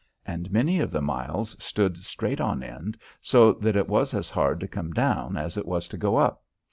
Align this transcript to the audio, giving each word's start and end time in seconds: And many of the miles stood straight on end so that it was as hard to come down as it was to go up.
And 0.25 0.51
many 0.51 0.79
of 0.79 0.89
the 0.89 0.99
miles 1.03 1.55
stood 1.63 1.97
straight 2.03 2.41
on 2.41 2.63
end 2.63 2.97
so 3.21 3.53
that 3.53 3.75
it 3.75 3.87
was 3.87 4.15
as 4.15 4.31
hard 4.31 4.59
to 4.61 4.67
come 4.67 4.93
down 4.93 5.37
as 5.37 5.57
it 5.57 5.67
was 5.67 5.87
to 5.89 5.95
go 5.99 6.15
up. 6.17 6.41